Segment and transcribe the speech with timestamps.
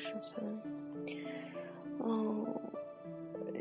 [0.00, 0.60] 十分。
[2.02, 2.46] 嗯，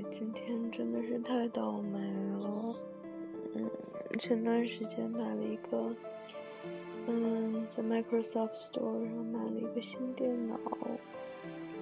[0.09, 2.75] 今天真的是太倒霉了。
[3.53, 3.70] 嗯，
[4.17, 5.93] 前段时间买了一个，
[7.07, 10.57] 嗯，在 Microsoft Store 上买了一个新电脑，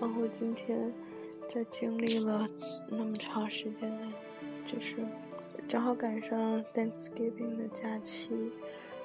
[0.02, 0.92] 然后今天
[1.48, 2.50] 在经历了
[2.90, 4.08] 那么长时间的，
[4.66, 4.96] 就是
[5.68, 8.52] 正好赶上 Thanksgiving 的假期。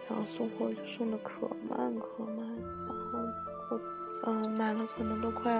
[0.08, 2.41] 然后送货就送的可慢可慢，
[4.24, 5.52] 嗯买了可能都快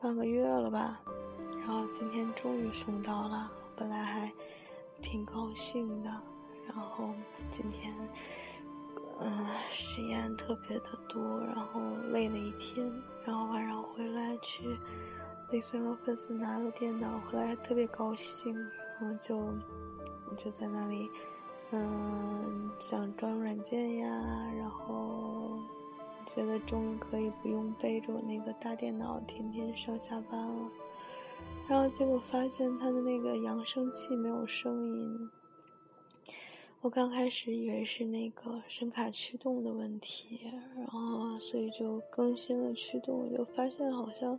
[0.00, 1.00] 半个月了吧，
[1.60, 4.32] 然后今天终于送到了，本来还
[5.02, 6.10] 挺高兴的，
[6.66, 7.10] 然后
[7.50, 7.94] 今天
[9.20, 11.80] 嗯实验特别的多，然后
[12.10, 12.90] 累了一天，
[13.24, 14.76] 然后晚上回来去
[15.50, 18.54] Lisa Office 拿了电脑回来，特别高兴，
[19.00, 19.38] 然后就
[20.36, 21.10] 就在那里。
[21.70, 24.06] 嗯，想装软件呀，
[24.56, 25.23] 然后
[26.26, 30.70] 觉得终于可以不用背着我那个大电脑天天上下班了。
[31.68, 35.30] 然后结果发现它的那个扬声器没有声音。
[36.80, 40.40] 我刚开始以为是那个声卡驱动的问题，
[40.76, 44.38] 然后所以就更新了驱动，就发现好像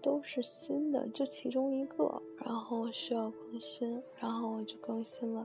[0.00, 5.44] 都是新的，就其中一个，然后需要更新，然后我就更新了。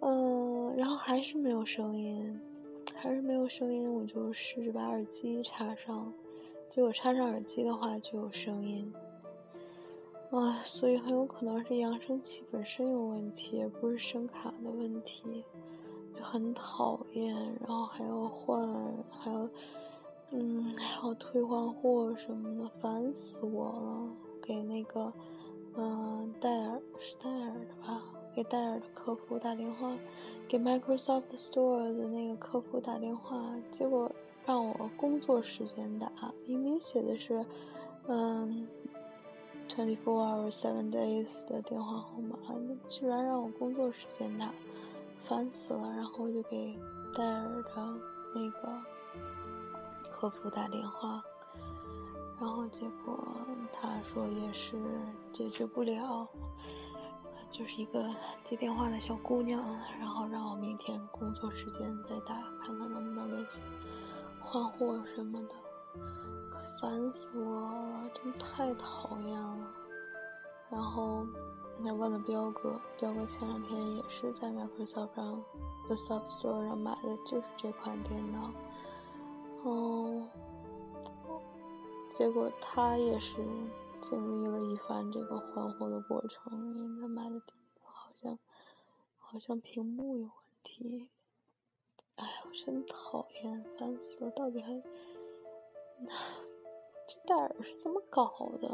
[0.00, 2.40] 嗯，然后还是没有声音，
[3.02, 6.12] 还是没有声音，我就试着把耳机插上，
[6.68, 8.92] 结果插上耳机的话就有声音。
[10.30, 15.42] 啊，所以很有可能是扬声器本身有问题，不是声卡的问题，
[16.14, 17.34] 就很讨厌。
[17.58, 18.68] 然后还要换，
[19.08, 19.48] 还要，
[20.32, 24.10] 嗯，还要退换货什么的，烦死我了。
[24.42, 25.10] 给那个，
[25.74, 28.04] 嗯，戴尔是戴尔的吧？
[28.34, 29.96] 给戴尔的客服打电话，
[30.48, 34.10] 给 Microsoft Store 的那个客服打电话，结果
[34.46, 36.10] 让我工作时间打，
[36.46, 37.44] 明明写的是，
[38.06, 38.66] 嗯
[39.68, 42.36] ，twenty four hours seven days 的电话号码，
[42.88, 44.52] 居然让我工作时间打，
[45.20, 45.90] 烦死了。
[45.96, 46.78] 然后我就给
[47.14, 47.94] 戴尔的
[48.34, 48.80] 那个
[50.10, 51.22] 客服打电话，
[52.40, 53.18] 然后结果
[53.72, 54.76] 他说也是
[55.32, 56.26] 解决不了。
[57.50, 58.08] 就是一个
[58.44, 59.60] 接电话的小姑娘，
[59.98, 63.60] 然后让我明天工作时间再打，看看能不能联系
[64.40, 65.54] 换货什么的。
[66.50, 69.58] 可烦死我了，真太讨厌了。
[70.70, 71.26] 然后，
[71.78, 75.44] 那问了彪哥，彪哥前两天也是在 Microsoft 上
[75.88, 78.52] 的 soft store 上买的，就是这款电脑。
[79.64, 80.22] 哦，
[82.16, 83.44] 结果他也是。
[84.00, 87.40] 经历了一番这个换货的过程，因为他买的
[87.82, 88.38] 好像
[89.18, 91.08] 好像屏幕有问题。
[92.16, 94.30] 哎，我真讨厌，烦死了！
[94.32, 94.72] 到底还
[97.08, 98.68] 这戴尔是怎么搞的？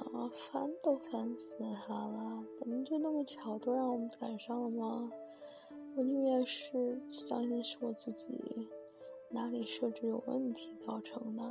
[0.50, 2.44] 烦都烦死他了！
[2.58, 5.10] 怎么就那么巧，都让我们赶上了吗？
[5.96, 8.68] 我宁愿是相信是我自己
[9.30, 11.42] 哪里设置有问题造成的。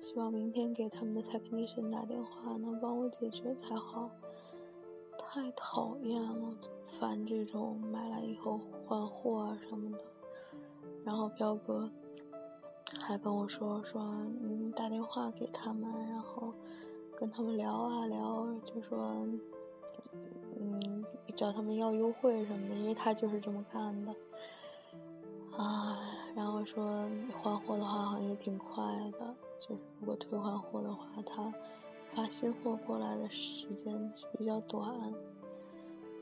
[0.00, 4.10] 希望明天给他们的 technician 打电话，能帮我解决才好。
[5.30, 6.54] 太讨厌了，
[6.98, 9.98] 烦这种买来以后换货啊什么的。
[11.04, 11.90] 然后彪哥
[12.98, 14.00] 还跟我说说，
[14.40, 16.52] 嗯，打电话给他们，然后
[17.14, 19.22] 跟他们聊啊聊，就说，
[20.58, 21.04] 嗯，
[21.36, 24.14] 找他们要优惠什么的，因为他就是这么干的。
[25.56, 26.00] 啊，
[26.38, 27.04] 然后说
[27.42, 28.84] 换货的话好像也挺快
[29.18, 29.34] 的。
[29.58, 31.52] 就是如果退换货的话，他
[32.14, 34.80] 发新货过来的时间比较短，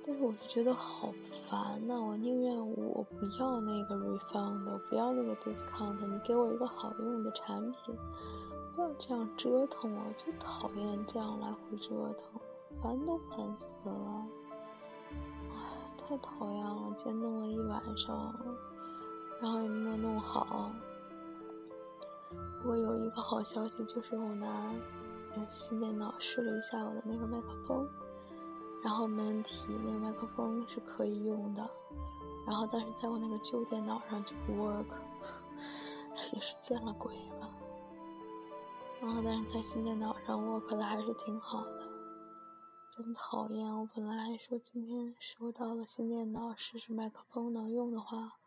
[0.06, 1.12] 但是我就觉得好
[1.50, 2.00] 烦呐！
[2.00, 7.94] 我宁愿我不要那个 refund，我不要那个 discount，你给我一个好用的产品，
[8.74, 12.40] 不要这样折腾我，就讨厌这样来回折腾，
[12.82, 14.26] 烦都烦死了！
[15.52, 15.56] 唉，
[15.98, 16.94] 太讨厌了！
[16.96, 18.34] 今天弄了一晚上，
[19.40, 20.70] 然后也没有弄好。
[22.64, 24.74] 我有一个好消息，就是我拿
[25.48, 27.88] 新电脑试了一下我的那个麦克风，
[28.82, 31.68] 然后没问题，那个麦克风是可以用的。
[32.46, 34.86] 然后但是在我那个旧电脑上就不 work，
[36.32, 37.50] 也是见了鬼了。
[39.00, 41.88] 然后但是在新电脑上 work 的还是挺好的，
[42.90, 43.68] 真讨厌！
[43.78, 48.38] 我本来还说今天收到了新电脑，试试麦克风能用的话，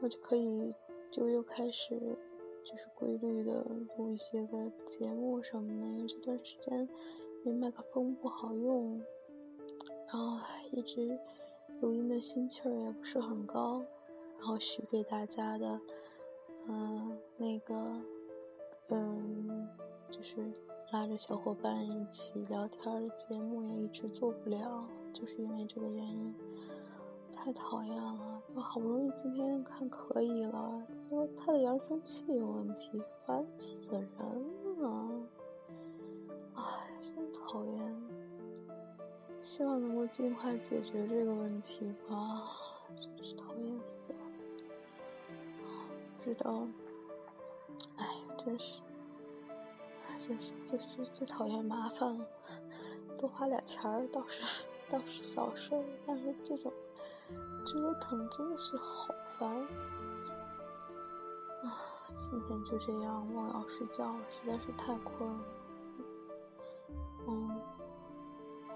[0.00, 0.74] 我就可以
[1.10, 2.16] 就又开始。
[2.68, 3.62] 就是规律的
[3.96, 6.80] 录一些个节目什么的，因为这段时间
[7.44, 9.00] 因为麦克风不好用，
[10.08, 11.16] 然后一直
[11.80, 13.84] 录音的心气儿也不是很高，
[14.36, 15.80] 然后许给大家的，
[16.66, 18.02] 嗯，那个，
[18.88, 19.68] 嗯，
[20.10, 20.52] 就是
[20.90, 26.34] 拉着小伙伴一起聊天的节目也一直做不了，就是因为这个原因，
[27.32, 28.35] 太讨厌了。
[28.56, 35.10] 我好不容易今天看可以了，结果他的扬声器有问题，烦死人了！
[36.54, 36.62] 哎，
[37.02, 38.02] 真讨厌。
[39.42, 42.50] 希望能够尽快解决这个问题吧，
[42.98, 44.18] 真是讨厌死了。
[46.24, 46.66] 不知道，
[47.98, 48.06] 哎，
[48.38, 48.80] 真是，
[50.08, 52.26] 哎，真是，就是最讨厌麻烦了。
[53.18, 54.42] 多花点钱儿倒是
[54.90, 56.72] 倒是小事，但是这种
[57.64, 59.48] 折腾真的是好烦。
[61.62, 61.78] 啊，
[62.28, 65.38] 今天就这样，我要睡觉了，实在是太困了。
[67.28, 67.60] 嗯，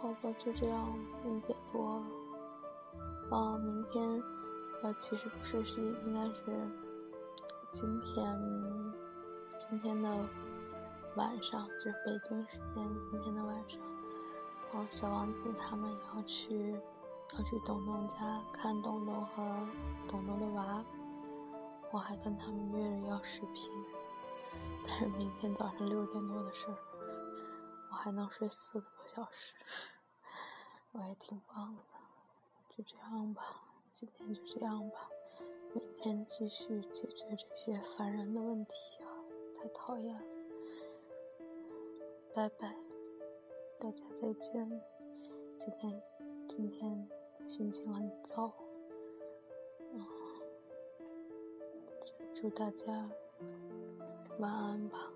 [0.00, 0.92] 好吧，就这样，
[1.24, 2.02] 一点多了。
[3.30, 4.22] 啊，明天，
[4.82, 6.68] 呃，其实不是，是应该是
[7.70, 8.36] 今天，
[9.56, 10.08] 今天的
[11.14, 13.78] 晚上，就是北京时间今天的晚上。
[14.72, 16.74] 然后小王子他们要去，
[17.36, 19.68] 要去东东家看东东和
[20.08, 20.84] 东东的娃。
[21.92, 23.72] 我还跟他们约着要视频，
[24.86, 26.76] 但是明天早上六点多的事儿，
[27.90, 29.54] 我还能睡四个多小时，
[30.92, 31.82] 我也挺棒的。
[32.68, 33.42] 就这样吧，
[33.90, 35.08] 今天就这样吧，
[35.74, 39.10] 明天继续解决这些烦人的问题啊，
[39.56, 40.22] 太讨厌了。
[42.32, 42.74] 拜拜，
[43.80, 44.82] 大家再见。
[45.58, 46.02] 今天
[46.48, 47.08] 今天
[47.50, 48.52] 心情很糟，
[49.92, 50.06] 嗯，
[52.32, 53.10] 祝大家
[54.38, 55.10] 晚安吧。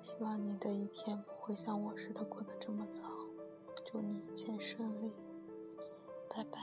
[0.00, 3.02] 希望你的一天不会像我似的过得这么糟，
[3.84, 5.12] 祝你一切顺利，
[6.30, 6.58] 拜拜。